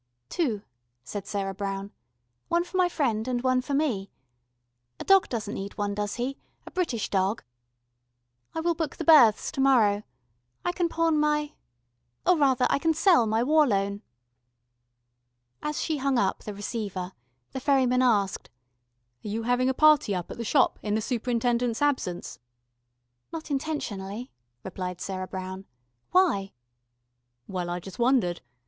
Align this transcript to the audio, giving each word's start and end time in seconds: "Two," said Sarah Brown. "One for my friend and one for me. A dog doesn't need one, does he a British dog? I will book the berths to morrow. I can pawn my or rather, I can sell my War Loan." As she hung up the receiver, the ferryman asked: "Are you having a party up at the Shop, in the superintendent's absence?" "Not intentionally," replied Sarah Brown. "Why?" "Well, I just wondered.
"Two," 0.29 0.63
said 1.03 1.27
Sarah 1.27 1.53
Brown. 1.53 1.91
"One 2.47 2.63
for 2.63 2.75
my 2.75 2.89
friend 2.89 3.27
and 3.27 3.43
one 3.43 3.61
for 3.61 3.75
me. 3.75 4.09
A 4.99 5.03
dog 5.03 5.29
doesn't 5.29 5.53
need 5.53 5.77
one, 5.77 5.93
does 5.93 6.15
he 6.15 6.39
a 6.65 6.71
British 6.71 7.07
dog? 7.07 7.43
I 8.55 8.61
will 8.61 8.73
book 8.73 8.95
the 8.95 9.03
berths 9.03 9.51
to 9.51 9.61
morrow. 9.61 10.01
I 10.65 10.71
can 10.71 10.89
pawn 10.89 11.19
my 11.19 11.51
or 12.25 12.35
rather, 12.35 12.65
I 12.67 12.79
can 12.79 12.95
sell 12.95 13.27
my 13.27 13.43
War 13.43 13.67
Loan." 13.67 14.01
As 15.61 15.79
she 15.79 15.97
hung 15.97 16.17
up 16.17 16.45
the 16.45 16.53
receiver, 16.55 17.11
the 17.51 17.59
ferryman 17.59 18.01
asked: 18.01 18.49
"Are 19.23 19.27
you 19.27 19.43
having 19.43 19.69
a 19.69 19.73
party 19.75 20.15
up 20.15 20.31
at 20.31 20.39
the 20.39 20.43
Shop, 20.43 20.79
in 20.81 20.95
the 20.95 21.01
superintendent's 21.03 21.79
absence?" 21.79 22.39
"Not 23.31 23.51
intentionally," 23.51 24.31
replied 24.63 24.99
Sarah 24.99 25.27
Brown. 25.27 25.65
"Why?" 26.09 26.53
"Well, 27.47 27.69
I 27.69 27.79
just 27.79 27.99
wondered. 27.99 28.41